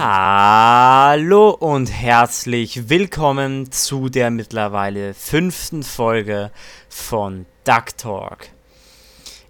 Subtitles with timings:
[0.00, 6.52] Hallo und herzlich willkommen zu der mittlerweile fünften Folge
[6.88, 8.46] von Duck Talk.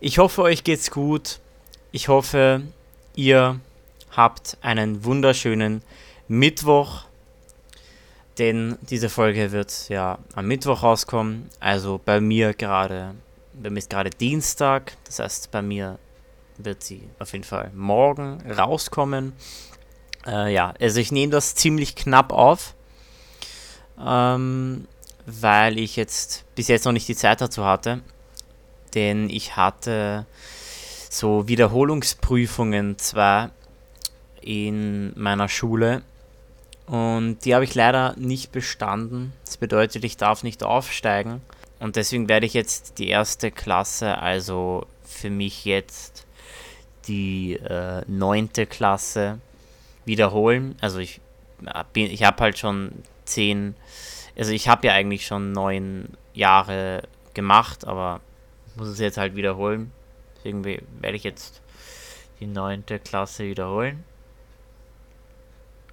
[0.01, 1.41] Ich hoffe, euch geht's gut.
[1.93, 2.63] Ich hoffe,
[3.15, 3.61] ihr
[4.17, 5.83] habt einen wunderschönen
[6.29, 7.05] Mittwoch,
[8.39, 11.51] denn diese Folge wird ja am Mittwoch rauskommen.
[11.61, 13.15] Also bei mir gerade,
[13.53, 15.99] bei mir ist gerade Dienstag, das heißt bei mir
[16.57, 19.35] wird sie auf jeden Fall morgen rauskommen.
[20.29, 22.75] Äh, ja, also ich nehme das ziemlich knapp auf,
[24.05, 24.87] ähm,
[25.27, 28.01] weil ich jetzt bis jetzt noch nicht die Zeit dazu hatte.
[28.95, 30.27] Denn ich hatte
[31.11, 33.51] so Wiederholungsprüfungen zwar
[34.41, 36.03] in meiner Schule
[36.87, 39.33] und die habe ich leider nicht bestanden.
[39.45, 41.43] Das bedeutet, ich darf nicht aufsteigen.
[41.81, 46.27] Und deswegen werde ich jetzt die erste Klasse, also für mich jetzt
[47.07, 49.39] die äh, neunte Klasse,
[50.09, 50.75] wiederholen.
[50.81, 51.21] Also ich
[51.93, 52.91] bin, ich habe halt schon
[53.25, 53.77] zehn,
[54.37, 57.03] also ich habe ja eigentlich schon neun Jahre
[57.35, 58.21] gemacht, aber
[58.77, 59.93] muss es jetzt halt wiederholen.
[60.37, 61.63] Deswegen werde ich jetzt
[62.41, 64.05] die neunte Klasse wiederholen.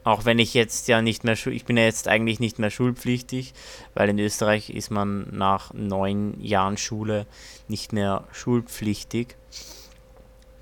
[0.04, 3.56] Auch wenn ich jetzt ja nicht mehr, ich bin ja jetzt eigentlich nicht mehr schulpflichtig,
[3.96, 7.26] weil in Österreich ist man nach neun Jahren Schule
[7.68, 9.36] nicht mehr schulpflichtig.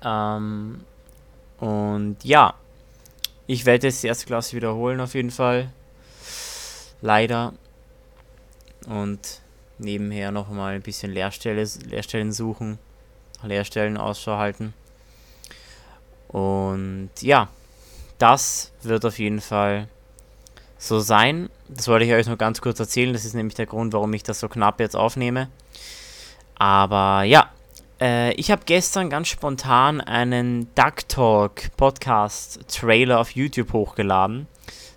[0.02, 0.80] Ähm,
[1.58, 2.54] und ja,
[3.46, 5.70] ich werde jetzt die erste Klasse wiederholen auf jeden Fall.
[7.00, 7.52] Leider.
[8.86, 9.40] Und
[9.78, 12.78] nebenher nochmal ein bisschen Lehrstelle, Lehrstellen suchen.
[13.42, 14.72] Lehrstellen Ausschau halten.
[16.28, 17.48] Und ja,
[18.18, 19.88] das wird auf jeden Fall
[20.78, 21.50] so sein.
[21.68, 23.12] Das wollte ich euch nur ganz kurz erzählen.
[23.12, 25.50] Das ist nämlich der Grund, warum ich das so knapp jetzt aufnehme.
[26.56, 27.50] Aber ja,
[28.00, 34.46] äh, ich habe gestern ganz spontan einen Duck Talk Podcast Trailer auf YouTube hochgeladen.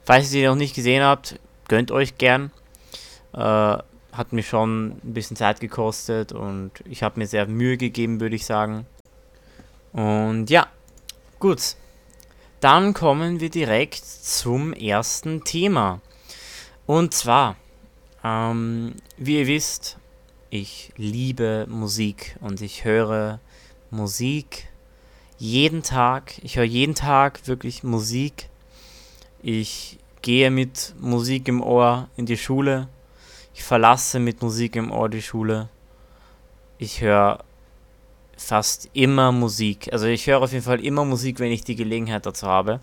[0.04, 2.52] Falls ihr den noch nicht gesehen habt, gönnt euch gern.
[3.34, 3.78] Äh,
[4.18, 8.36] hat mir schon ein bisschen Zeit gekostet und ich habe mir sehr Mühe gegeben, würde
[8.36, 8.86] ich sagen.
[9.94, 10.68] Und ja,
[11.40, 11.76] gut.
[12.60, 16.02] Dann kommen wir direkt zum ersten Thema.
[16.88, 17.56] Und zwar,
[18.24, 19.98] ähm, wie ihr wisst,
[20.50, 23.40] ich liebe Musik und ich höre
[23.90, 24.68] Musik
[25.38, 26.34] jeden Tag.
[26.44, 28.50] Ich höre jeden Tag wirklich Musik.
[29.42, 32.88] Ich gehe mit Musik im Ohr in die Schule.
[33.54, 35.70] Ich verlasse mit Musik im Ohr die Schule.
[36.78, 37.44] Ich höre
[38.38, 39.92] fast immer Musik.
[39.92, 42.80] Also ich höre auf jeden Fall immer Musik, wenn ich die Gelegenheit dazu habe.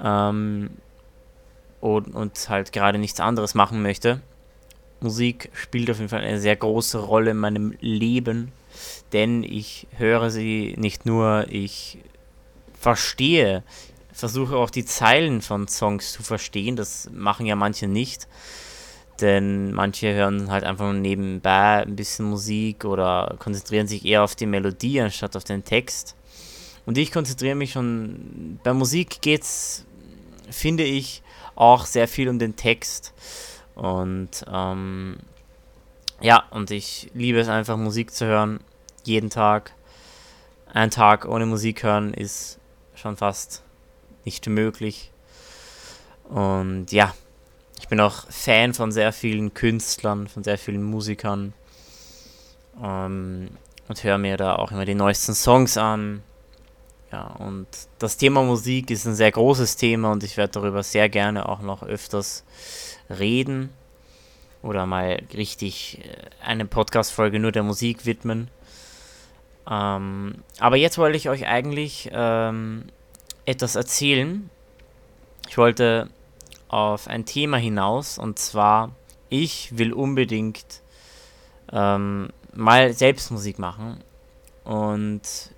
[0.00, 0.70] Ähm,
[1.80, 4.22] und, und halt gerade nichts anderes machen möchte.
[5.02, 8.52] Musik spielt auf jeden Fall eine sehr große Rolle in meinem Leben,
[9.12, 11.98] denn ich höre sie nicht nur, ich
[12.78, 13.62] verstehe,
[14.12, 18.28] versuche auch die Zeilen von Songs zu verstehen, das machen ja manche nicht,
[19.20, 24.34] denn manche hören halt einfach nur nebenbei ein bisschen Musik oder konzentrieren sich eher auf
[24.34, 26.16] die Melodie anstatt auf den Text.
[26.84, 29.84] Und ich konzentriere mich schon, bei Musik geht es,
[30.50, 31.22] finde ich,
[31.54, 33.12] auch sehr viel um den Text.
[33.74, 35.16] Und ähm,
[36.20, 38.60] ja, und ich liebe es einfach, Musik zu hören.
[39.04, 39.72] Jeden Tag.
[40.72, 42.58] Ein Tag ohne Musik hören ist
[42.94, 43.62] schon fast
[44.24, 45.10] nicht möglich.
[46.28, 47.14] Und ja,
[47.78, 51.52] ich bin auch Fan von sehr vielen Künstlern, von sehr vielen Musikern.
[52.82, 53.50] Ähm,
[53.88, 56.22] und höre mir da auch immer die neuesten Songs an.
[57.12, 57.66] Ja, und
[57.98, 61.60] das Thema Musik ist ein sehr großes Thema und ich werde darüber sehr gerne auch
[61.60, 62.42] noch öfters
[63.10, 63.68] reden
[64.62, 68.48] oder mal richtig äh, eine Podcast-Folge nur der Musik widmen.
[69.70, 72.84] Ähm, aber jetzt wollte ich euch eigentlich ähm,
[73.44, 74.48] etwas erzählen.
[75.50, 76.08] Ich wollte
[76.68, 78.92] auf ein Thema hinaus und zwar,
[79.28, 80.80] ich will unbedingt
[81.70, 84.02] ähm, mal selbst Musik machen
[84.64, 85.51] und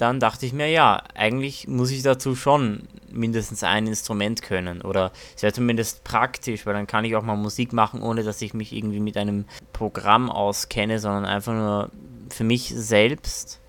[0.00, 4.80] dann dachte ich mir, ja, eigentlich muss ich dazu schon mindestens ein Instrument können.
[4.80, 8.40] Oder es wäre zumindest praktisch, weil dann kann ich auch mal Musik machen, ohne dass
[8.40, 11.90] ich mich irgendwie mit einem Programm auskenne, sondern einfach nur
[12.30, 13.60] für mich selbst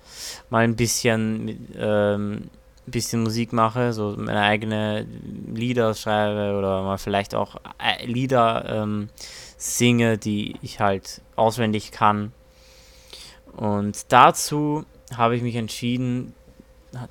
[0.48, 2.50] mal ein bisschen, ähm,
[2.86, 5.06] bisschen Musik mache, so meine eigene
[5.52, 9.10] Lieder schreibe oder mal vielleicht auch äh, Lieder ähm,
[9.58, 12.32] singe, die ich halt auswendig kann.
[13.54, 14.86] Und dazu
[15.16, 16.34] habe ich mich entschieden,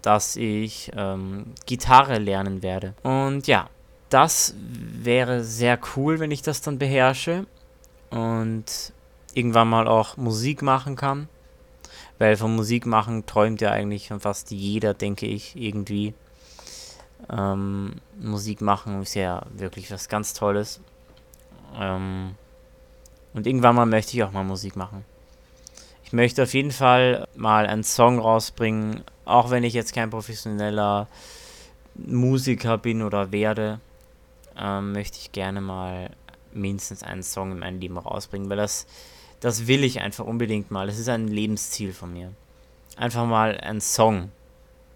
[0.02, 2.94] dass ich ähm, Gitarre lernen werde.
[3.04, 3.70] Und ja,
[4.10, 7.46] das wäre sehr cool, wenn ich das dann beherrsche
[8.10, 8.66] und
[9.34, 11.30] irgendwann mal auch Musik machen kann.
[12.20, 16.14] Weil von Musik machen träumt ja eigentlich fast jeder, denke ich, irgendwie.
[17.32, 20.82] Ähm, Musik machen ist ja wirklich was ganz Tolles.
[21.76, 22.36] Ähm,
[23.34, 25.06] und irgendwann mal möchte ich auch mal Musik machen.
[26.12, 31.08] Ich möchte auf jeden Fall mal einen Song rausbringen, auch wenn ich jetzt kein professioneller
[31.96, 33.80] Musiker bin oder werde,
[34.58, 36.10] ähm, möchte ich gerne mal
[36.52, 38.88] mindestens einen Song in meinem Leben rausbringen, weil das,
[39.40, 40.86] das will ich einfach unbedingt mal.
[40.86, 42.34] Das ist ein Lebensziel von mir.
[42.98, 44.34] Einfach mal einen Song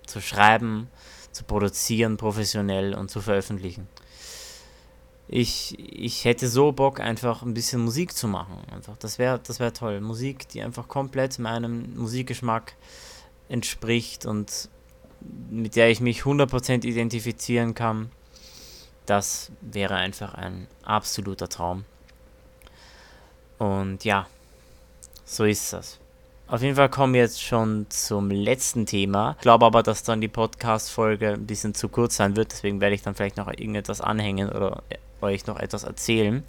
[0.05, 0.89] zu schreiben,
[1.31, 3.87] zu produzieren, professionell und zu veröffentlichen
[5.27, 8.57] ich, ich hätte so Bock, einfach ein bisschen Musik zu machen.
[8.71, 8.97] Einfach.
[8.97, 10.01] Das wäre das wär toll.
[10.01, 12.73] Musik, die einfach komplett meinem Musikgeschmack
[13.49, 14.69] entspricht und
[15.49, 18.11] mit der ich mich 100% identifizieren kann.
[19.05, 21.85] Das wäre einfach ein absoluter Traum.
[23.57, 24.27] Und ja,
[25.23, 25.99] so ist das.
[26.47, 29.35] Auf jeden Fall kommen wir jetzt schon zum letzten Thema.
[29.37, 32.51] Ich glaube aber, dass dann die Podcast-Folge ein bisschen zu kurz sein wird.
[32.51, 34.83] Deswegen werde ich dann vielleicht noch irgendetwas anhängen oder
[35.25, 36.43] euch noch etwas erzählen.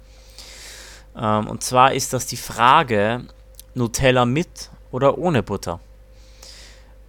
[1.15, 3.25] Ähm, und zwar ist das die Frage,
[3.73, 5.79] Nutella mit oder ohne Butter?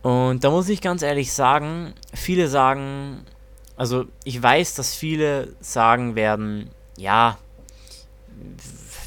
[0.02, 3.24] Und da muss ich ganz ehrlich sagen, viele sagen,
[3.76, 7.38] also ich weiß, dass viele sagen werden, ja,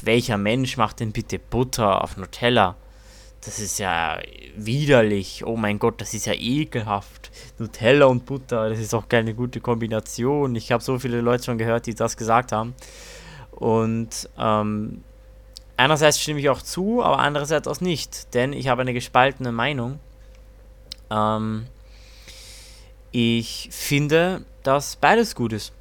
[0.02, 2.76] welcher Mensch macht denn bitte Butter auf Nutella?
[3.44, 4.20] Das ist ja
[4.56, 5.44] widerlich.
[5.44, 7.30] Oh mein Gott, das ist ja ekelhaft.
[7.58, 10.54] Nutella und Butter, das ist auch keine gute Kombination.
[10.54, 12.74] Ich habe so viele Leute schon gehört, die das gesagt haben.
[13.50, 15.02] Und ähm,
[15.76, 18.32] einerseits stimme ich auch zu, aber andererseits auch nicht.
[18.34, 19.98] Denn ich habe eine gespaltene Meinung.
[21.10, 21.66] Ähm,
[23.10, 25.72] ich finde, dass beides gut ist.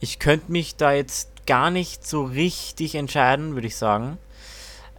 [0.00, 4.16] Ich könnte mich da jetzt gar nicht so richtig entscheiden, würde ich sagen.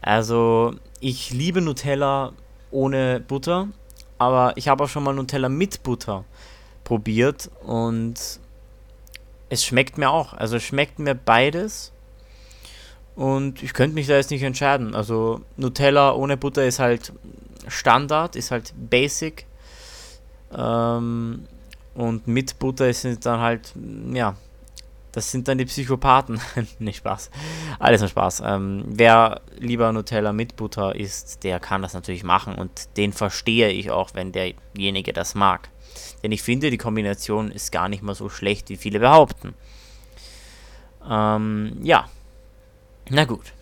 [0.02, 2.34] Also, ich liebe Nutella
[2.72, 3.68] ohne Butter,
[4.18, 6.26] aber ich habe auch schon mal Nutella mit Butter
[6.84, 8.16] probiert und
[9.50, 10.34] es schmeckt mir auch.
[10.34, 11.92] Also es schmeckt mir beides
[13.16, 14.96] und ich könnte mich da jetzt nicht entscheiden.
[14.96, 17.12] Also Nutella ohne Butter ist halt
[17.68, 19.46] Standard, ist halt Basic.
[20.56, 21.48] Ähm,
[21.94, 23.74] und mit Butter ist dann halt,
[24.14, 24.36] ja,
[25.12, 26.40] das sind dann die Psychopathen.
[26.80, 27.30] nicht Spaß.
[27.80, 28.42] Alles nur Spaß.
[28.46, 33.70] Ähm, wer lieber Nutella mit Butter isst, der kann das natürlich machen und den verstehe
[33.70, 35.70] ich auch, wenn derjenige das mag.
[36.24, 39.54] Denn ich finde, die Kombination ist gar nicht mal so schlecht, wie viele behaupten.
[41.08, 42.08] Ähm, ja.
[43.10, 43.54] Na gut.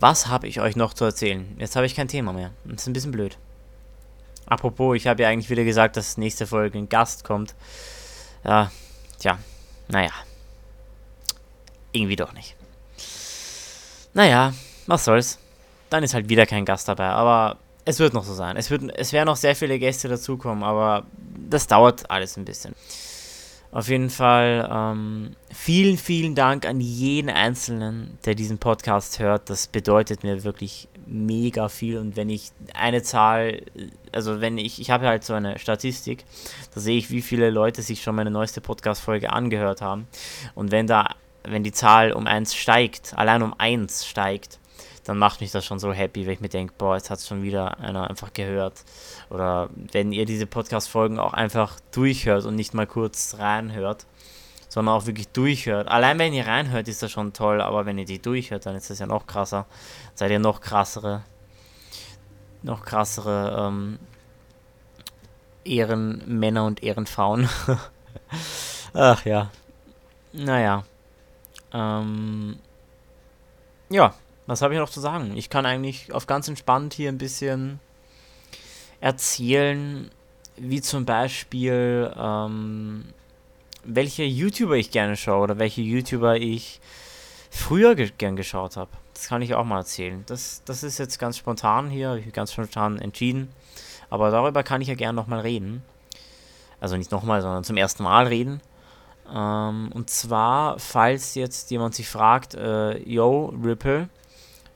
[0.00, 1.56] Was habe ich euch noch zu erzählen?
[1.58, 2.52] Jetzt habe ich kein Thema mehr.
[2.64, 3.38] Das ist ein bisschen blöd.
[4.46, 7.54] Apropos, ich habe ja eigentlich wieder gesagt, dass nächste Folge ein Gast kommt.
[8.44, 8.70] Ja,
[9.18, 9.38] tja,
[9.88, 10.12] naja.
[11.92, 12.56] Irgendwie doch nicht.
[14.14, 14.54] Naja,
[14.86, 15.38] was soll's.
[15.90, 18.56] Dann ist halt wieder kein Gast dabei, aber es wird noch so sein.
[18.56, 21.06] Es, es werden noch sehr viele Gäste dazukommen, aber
[21.48, 22.74] das dauert alles ein bisschen.
[23.70, 29.50] Auf jeden Fall ähm, vielen, vielen Dank an jeden Einzelnen, der diesen Podcast hört.
[29.50, 31.98] Das bedeutet mir wirklich mega viel.
[31.98, 33.62] Und wenn ich eine Zahl,
[34.12, 36.24] also wenn ich, ich habe halt so eine Statistik,
[36.74, 40.06] da sehe ich, wie viele Leute sich schon meine neueste Podcast-Folge angehört haben.
[40.54, 41.14] Und wenn da,
[41.44, 44.58] wenn die Zahl um eins steigt, allein um eins steigt,
[45.04, 47.28] dann macht mich das schon so happy, wenn ich mir denke, boah, jetzt hat es
[47.28, 48.84] schon wieder einer einfach gehört.
[49.30, 54.06] Oder wenn ihr diese Podcast-Folgen auch einfach durchhört und nicht mal kurz reinhört,
[54.76, 55.88] sondern auch wirklich durchhört.
[55.88, 58.90] Allein wenn ihr reinhört, ist das schon toll, aber wenn ihr die durchhört, dann ist
[58.90, 59.64] das ja noch krasser.
[60.14, 61.22] Seid ihr noch krassere,
[62.62, 63.98] noch krassere ähm,
[65.64, 67.48] Ehrenmänner und Ehrenfrauen.
[68.92, 69.50] Ach ja.
[70.34, 70.84] Naja.
[71.72, 72.58] Ähm,
[73.88, 74.12] ja,
[74.44, 75.38] was habe ich noch zu sagen?
[75.38, 77.80] Ich kann eigentlich auf ganz entspannt hier ein bisschen
[79.00, 80.10] erzählen,
[80.58, 83.06] wie zum Beispiel, ähm,
[83.86, 86.80] welche YouTuber ich gerne schaue oder welche YouTuber ich
[87.50, 88.90] früher ge gern geschaut habe.
[89.14, 90.24] Das kann ich auch mal erzählen.
[90.26, 93.48] Das, das ist jetzt ganz spontan hier, ganz spontan entschieden.
[94.10, 95.82] Aber darüber kann ich ja gerne nochmal reden.
[96.80, 98.60] Also nicht nochmal, sondern zum ersten Mal reden.
[99.34, 104.08] Ähm, und zwar, falls jetzt jemand sich fragt, äh, yo, Ripple,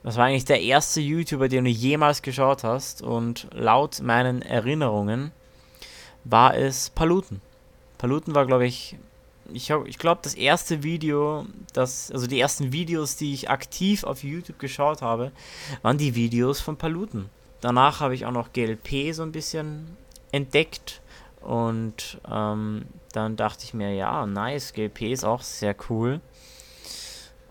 [0.03, 3.03] was war eigentlich der erste YouTuber, den du jemals geschaut hast?
[3.03, 5.31] Und laut meinen Erinnerungen
[6.23, 7.41] war es Paluten.
[8.01, 8.97] Paluten war, glaube ich,
[9.53, 14.23] ich, ich glaube, das erste Video, das, also die ersten Videos, die ich aktiv auf
[14.23, 15.31] YouTube geschaut habe,
[15.83, 17.29] waren die Videos von Paluten.
[17.59, 19.85] Danach habe ich auch noch GLP so ein bisschen
[20.31, 20.99] entdeckt
[21.41, 26.21] und ähm, dann dachte ich mir, ja, nice, GLP ist auch sehr cool.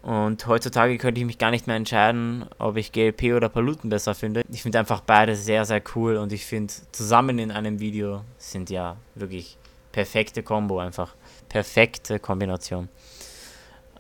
[0.03, 4.17] Und heutzutage könnte ich mich gar nicht mehr entscheiden, ob ich GLP oder Paluten besser
[4.17, 4.43] finde.
[4.51, 8.69] Ich finde einfach beide sehr, sehr cool und ich finde zusammen in einem Video sind
[8.69, 9.60] ja wirklich
[9.93, 11.15] perfekte Combo einfach.
[11.49, 12.89] Perfekte Kombination.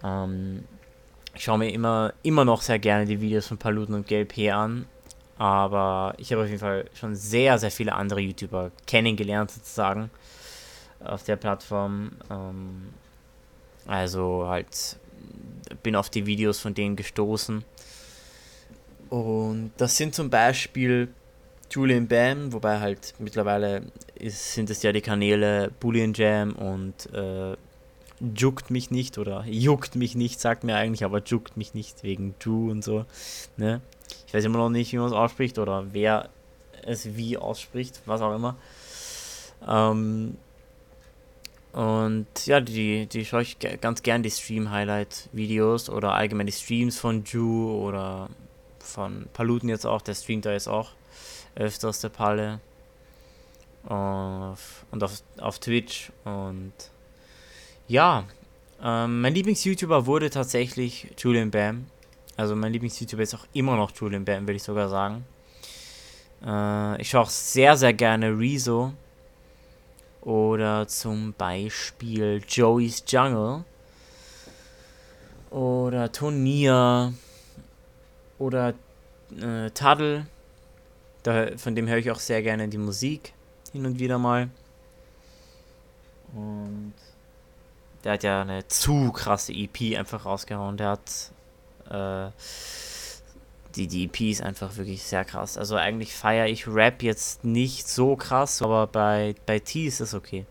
[0.02, 0.64] Ähm,
[1.34, 4.86] ich schaue mir immer, immer noch sehr gerne die Videos von Paluten und GLP an.
[5.38, 10.10] Aber ich habe auf jeden Fall schon sehr, sehr viele andere YouTuber kennengelernt, sozusagen,
[11.02, 12.12] auf der Plattform.
[12.30, 12.90] Ähm,
[13.86, 14.98] also halt,
[15.82, 17.64] bin auf die Videos von denen gestoßen.
[19.08, 21.08] Und das sind zum Beispiel
[21.70, 23.82] Julian Bam, wobei halt mittlerweile
[24.14, 27.56] ist, sind es ja die Kanäle Boolean Jam und äh,
[28.20, 32.34] Juckt mich nicht oder juckt mich nicht, sagt mir eigentlich, aber juckt mich nicht wegen
[32.42, 33.06] Ju und so.
[33.56, 33.80] Ne?
[34.26, 36.28] Ich weiß immer noch nicht, wie man es ausspricht oder wer
[36.82, 38.56] es wie ausspricht, was auch immer.
[39.66, 40.36] Ähm,
[41.72, 47.24] und ja, die, die schaue ich ganz gern, die Stream-Highlight-Videos oder allgemein die Streams von
[47.24, 48.28] Ju oder
[48.80, 50.90] von Paluten jetzt auch, der streamt da jetzt auch
[51.54, 52.60] öfters der Palle.
[53.86, 56.12] Auf, und auf, auf Twitch.
[56.24, 56.72] Und
[57.88, 58.24] ja,
[58.82, 61.86] ähm, mein Lieblings-YouTuber wurde tatsächlich Julian Bam.
[62.36, 65.24] Also mein Lieblings-YouTuber ist auch immer noch Julian Bam, würde ich sogar sagen.
[66.44, 68.92] Äh, ich schaue auch sehr, sehr gerne Rezo.
[70.22, 73.64] Oder zum Beispiel Joey's Jungle.
[75.50, 77.14] Oder Turnier.
[78.38, 78.74] Oder
[79.40, 80.26] äh, Taddle.
[81.22, 83.32] Da, von dem höre ich auch sehr gerne die Musik
[83.72, 84.48] hin und wieder mal.
[86.34, 86.94] Und
[88.04, 90.76] der hat ja eine zu krasse EP einfach rausgehauen.
[90.76, 91.32] Der hat
[91.90, 92.30] äh,
[93.74, 95.56] die, die EP ist einfach wirklich sehr krass.
[95.56, 100.14] Also eigentlich feiere ich Rap jetzt nicht so krass, aber bei, bei T ist das
[100.14, 100.46] okay.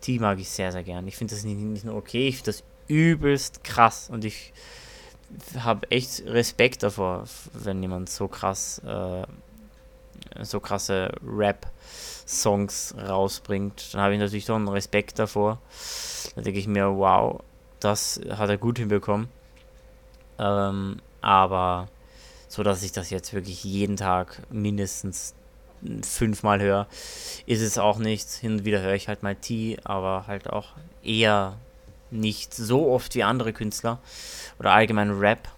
[0.00, 1.06] T mag ich sehr, sehr gern.
[1.06, 4.08] Ich finde das nicht, nicht nur okay, ich finde das übelst krass.
[4.10, 4.52] Und ich
[5.58, 9.24] habe echt Respekt davor, wenn jemand so krass äh,
[10.40, 15.60] so krasse Rap-Songs rausbringt, dann habe ich natürlich schon Respekt davor.
[16.34, 17.40] Da denke ich mir, wow,
[17.80, 19.28] das hat er gut hinbekommen.
[20.38, 21.88] Ähm, aber
[22.48, 25.34] so, dass ich das jetzt wirklich jeden Tag mindestens
[26.02, 26.86] fünfmal höre,
[27.46, 28.28] ist es auch nicht.
[28.28, 30.68] Hin und wieder höre ich halt mal T, aber halt auch
[31.02, 31.56] eher
[32.10, 33.98] nicht so oft wie andere Künstler
[34.58, 35.48] oder allgemein Rap.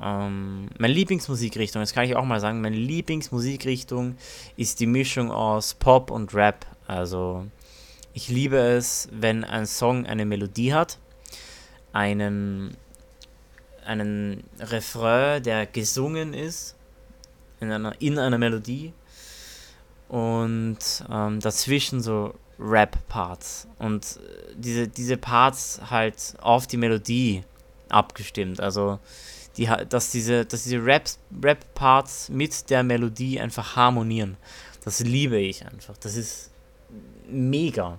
[0.00, 4.16] Ähm, meine Lieblingsmusikrichtung, das kann ich auch mal sagen, meine Lieblingsmusikrichtung
[4.56, 6.66] ist die Mischung aus Pop und Rap.
[6.86, 7.46] Also
[8.14, 10.98] ich liebe es, wenn ein Song eine Melodie hat,
[11.92, 12.76] einen,
[13.84, 16.76] einen Refrain, der gesungen ist
[17.60, 18.92] in einer, in einer Melodie
[20.08, 20.78] und
[21.10, 24.18] ähm, dazwischen so Rap-Parts und
[24.54, 27.44] diese, diese Parts halt auf die Melodie
[27.88, 28.60] abgestimmt.
[28.60, 28.98] Also
[29.58, 34.36] die, dass diese, dass diese Rap-Parts mit der Melodie einfach harmonieren.
[34.84, 35.96] Das liebe ich einfach.
[35.98, 36.50] Das ist
[37.28, 37.98] mega.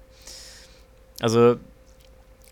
[1.20, 1.58] Also,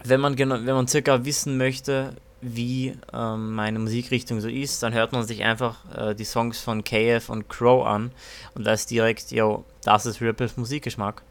[0.04, 5.12] wenn man, wenn man circa wissen möchte, wie ähm, meine Musikrichtung so ist, dann hört
[5.12, 8.12] man sich einfach äh, die Songs von KF und Crow an
[8.54, 11.24] und weiß direkt, yo, das ist Ripples Musikgeschmack.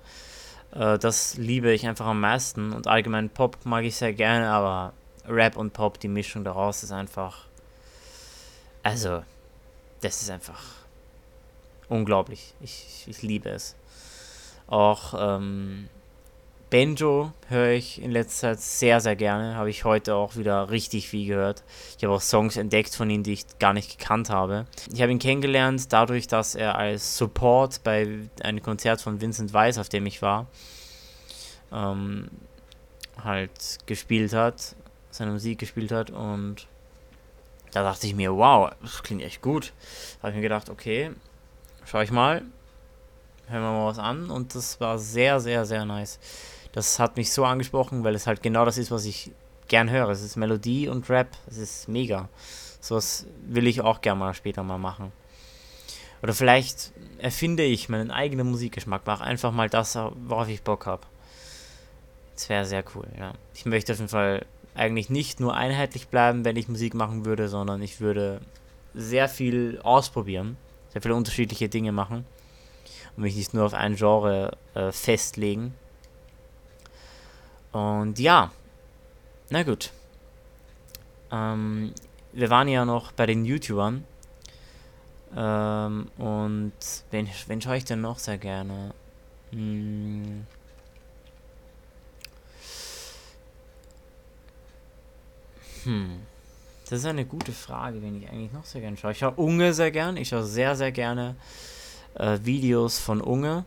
[0.72, 4.94] Äh, das liebe ich einfach am meisten und allgemein Pop mag ich sehr gerne, aber
[5.28, 7.45] Rap und Pop, die Mischung daraus ist einfach
[8.86, 9.24] also,
[10.00, 10.62] das ist einfach
[11.88, 12.54] unglaublich.
[12.60, 13.74] Ich, ich liebe es.
[14.68, 15.88] Auch ähm,
[16.70, 19.56] Benjo höre ich in letzter Zeit sehr, sehr gerne.
[19.56, 21.64] Habe ich heute auch wieder richtig viel gehört.
[21.98, 24.66] Ich habe auch Songs entdeckt von ihm, die ich gar nicht gekannt habe.
[24.92, 29.78] Ich habe ihn kennengelernt dadurch, dass er als Support bei einem Konzert von Vincent Weiss,
[29.78, 30.46] auf dem ich war,
[31.72, 32.28] ähm,
[33.20, 34.76] halt gespielt hat,
[35.10, 36.68] seine Musik gespielt hat und
[37.76, 39.74] da dachte ich mir, wow, das klingt echt gut.
[40.16, 41.10] Da habe ich mir gedacht, okay,
[41.84, 42.40] schau ich mal,
[43.48, 46.18] hören wir mal was an und das war sehr, sehr, sehr nice.
[46.72, 49.30] Das hat mich so angesprochen, weil es halt genau das ist, was ich
[49.68, 50.08] gern höre.
[50.08, 52.30] Es ist Melodie und Rap, es ist mega.
[52.80, 55.12] Sowas will ich auch gerne mal später mal machen.
[56.22, 61.02] Oder vielleicht erfinde ich meinen eigenen Musikgeschmack, mache einfach mal das, worauf ich Bock habe.
[62.36, 63.34] Das wäre sehr cool, ja.
[63.54, 67.48] Ich möchte auf jeden Fall eigentlich nicht nur einheitlich bleiben, wenn ich Musik machen würde,
[67.48, 68.40] sondern ich würde
[68.94, 70.56] sehr viel ausprobieren,
[70.90, 72.24] sehr viele unterschiedliche Dinge machen
[73.16, 75.74] und mich nicht nur auf ein Genre äh, festlegen.
[77.72, 78.50] Und ja,
[79.50, 79.90] na gut.
[81.30, 81.92] Ähm,
[82.32, 84.04] wir waren ja noch bei den YouTubern.
[85.36, 86.72] Ähm, und
[87.10, 88.94] wen, wen schaue ich denn noch sehr gerne?
[89.50, 90.46] Hm.
[95.86, 96.20] Hm.
[96.88, 99.12] Das ist eine gute Frage, wen ich eigentlich noch sehr gerne schaue.
[99.12, 100.16] Ich schaue Unge sehr gern.
[100.16, 101.34] Ich schaue sehr, sehr gerne
[102.14, 103.64] äh, Videos von Unge.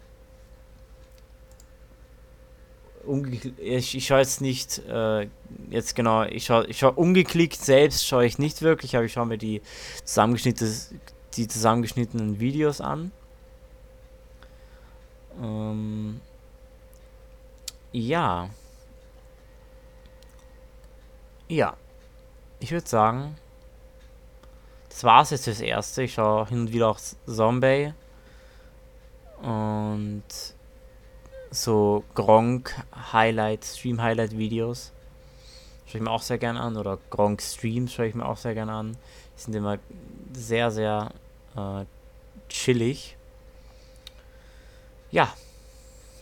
[3.57, 5.27] ich, ich schaue jetzt nicht, äh,
[5.69, 9.25] jetzt genau, ich schaue ich schau ungeklickt selbst, schaue ich nicht wirklich, aber ich schaue
[9.25, 9.61] mir die,
[10.03, 10.71] zusammengeschnittene,
[11.35, 13.11] die zusammengeschnittenen Videos an.
[15.41, 16.19] Ähm,
[17.91, 18.49] ja.
[21.47, 21.75] Ja.
[22.61, 23.37] Ich würde sagen,
[24.89, 26.03] das war es jetzt fürs Erste.
[26.03, 27.93] Ich schaue hin und wieder auch Zombie.
[29.41, 30.23] Und
[31.51, 32.75] so Gronk
[33.13, 34.91] Highlight, Stream Highlight Videos.
[35.85, 36.75] Schaue ich mir auch sehr gerne an.
[36.75, 38.97] Oder Gronk Streams schaue ich mir auch sehr gerne an.
[39.37, 39.77] Die sind immer
[40.33, 41.11] sehr, sehr
[41.55, 41.85] äh,
[42.49, 43.15] chillig.
[45.11, 45.33] Ja,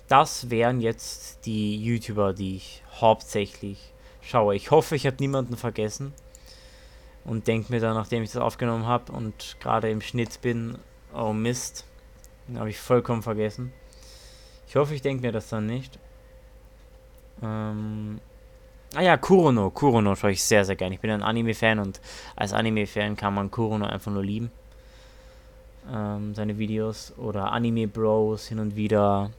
[0.07, 3.91] das wären jetzt die YouTuber, die ich hauptsächlich
[4.21, 4.55] schaue.
[4.55, 6.13] Ich hoffe, ich habe niemanden vergessen
[7.27, 10.77] und denke mir dann, nachdem ich das aufgenommen habe und gerade im Schnitt bin,
[11.13, 11.85] oh Mist,
[12.47, 13.73] den habe ich vollkommen vergessen.
[14.67, 15.99] Ich hoffe, ich denke mir das dann nicht.
[17.43, 18.19] Ähm,
[18.95, 19.69] ah ja, Kurono.
[19.69, 20.95] Kurono schaue ich sehr, sehr gerne.
[20.95, 21.99] Ich bin ein Anime-Fan und
[22.35, 24.49] als Anime-Fan kann man Kurono einfach nur lieben.
[25.93, 29.31] Ähm, seine Videos oder Anime Bros hin und wieder.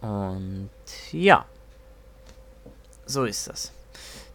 [0.00, 0.70] Und
[1.12, 1.46] ja,
[3.06, 3.77] so ist das.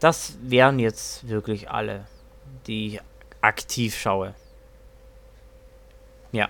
[0.03, 2.05] Das wären jetzt wirklich alle,
[2.67, 3.01] die ich
[3.39, 4.35] aktiv schaue.
[6.33, 6.49] Ja.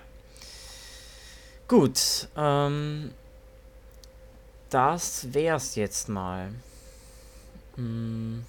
[1.67, 3.13] Gut, ähm,
[4.71, 6.49] das wär's jetzt mal.
[7.75, 8.43] Hm.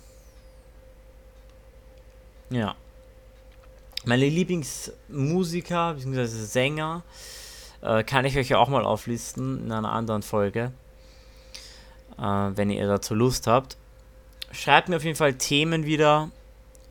[2.49, 2.75] Ja.
[4.06, 6.25] Meine Lieblingsmusiker bzw.
[6.25, 7.02] Sänger
[7.82, 10.73] äh, kann ich euch ja auch mal auflisten in einer anderen Folge,
[12.16, 13.76] äh, wenn ihr dazu Lust habt.
[14.55, 16.31] Schreibt mir auf jeden Fall Themen wieder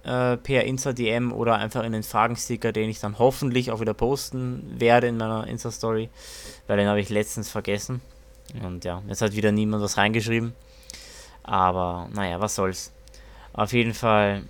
[0.04, 4.76] äh, per Insta-DM oder einfach in den Fragensticker, den ich dann hoffentlich auch wieder posten
[4.78, 6.10] werde in meiner Insta-Story,
[6.67, 8.02] weil den habe ich letztens vergessen.
[8.62, 10.54] Und ja, jetzt hat wieder niemand was reingeschrieben.
[11.43, 12.91] Aber naja, was soll's.
[13.54, 14.43] Auf jeden Fall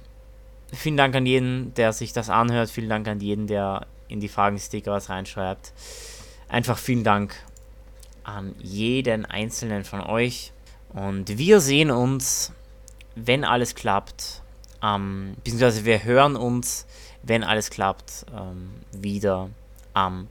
[0.71, 2.71] vielen Dank an jeden, der sich das anhört.
[2.71, 5.71] Vielen Dank an jeden, der in die Fragensticker was reinschreibt.
[6.49, 7.35] Einfach vielen Dank
[8.23, 10.51] an jeden einzelnen von euch.
[10.93, 12.53] Und wir sehen uns,
[13.15, 14.41] wenn alles klappt,
[14.81, 16.85] ähm, beziehungsweise wir hören uns,
[17.21, 19.49] wenn alles klappt, ähm, wieder
[19.93, 20.27] am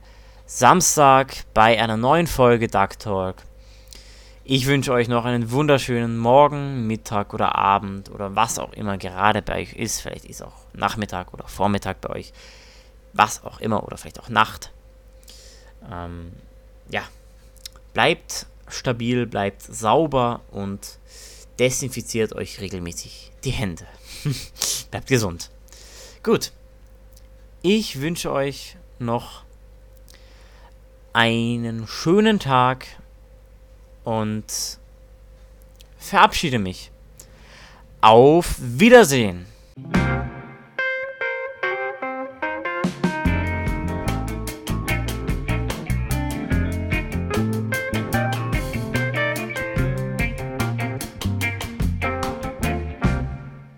[0.46, 3.36] Samstag bei einer neuen Folge Duck Talk.
[4.44, 9.40] Ich wünsche euch noch einen wunderschönen Morgen, Mittag oder Abend oder was auch immer gerade
[9.40, 10.00] bei euch ist.
[10.00, 12.32] Vielleicht ist auch Nachmittag oder Vormittag bei euch.
[13.12, 14.72] Was auch immer oder vielleicht auch Nacht.
[15.90, 16.32] Ähm,
[16.90, 17.02] ja,
[17.94, 20.98] bleibt stabil, bleibt sauber und
[21.58, 23.86] desinfiziert euch regelmäßig die Hände.
[24.90, 25.50] Bleibt gesund.
[26.22, 26.52] Gut.
[27.62, 29.44] Ich wünsche euch noch
[31.12, 32.86] einen schönen Tag
[34.04, 34.44] und
[35.98, 36.90] verabschiede mich.
[38.00, 39.46] Auf Wiedersehen.